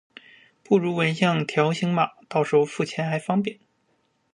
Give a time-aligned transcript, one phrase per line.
[0.63, 3.59] 不如纹上条形码，到时候付钱还方便